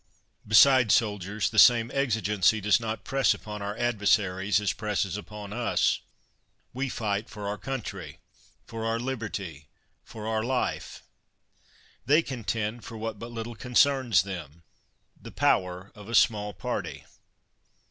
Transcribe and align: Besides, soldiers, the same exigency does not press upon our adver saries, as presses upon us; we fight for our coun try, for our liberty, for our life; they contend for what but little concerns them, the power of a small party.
Besides, 0.47 0.95
soldiers, 0.95 1.51
the 1.51 1.59
same 1.59 1.91
exigency 1.93 2.59
does 2.59 2.79
not 2.79 3.03
press 3.03 3.35
upon 3.35 3.61
our 3.61 3.77
adver 3.77 4.05
saries, 4.07 4.59
as 4.59 4.73
presses 4.73 5.15
upon 5.15 5.53
us; 5.53 5.99
we 6.73 6.89
fight 6.89 7.29
for 7.29 7.47
our 7.47 7.59
coun 7.59 7.83
try, 7.83 8.17
for 8.65 8.83
our 8.83 8.99
liberty, 8.99 9.67
for 10.03 10.25
our 10.25 10.41
life; 10.43 11.03
they 12.07 12.23
contend 12.23 12.83
for 12.83 12.97
what 12.97 13.19
but 13.19 13.29
little 13.29 13.53
concerns 13.53 14.23
them, 14.23 14.63
the 15.21 15.31
power 15.31 15.91
of 15.93 16.09
a 16.09 16.15
small 16.15 16.51
party. 16.51 17.05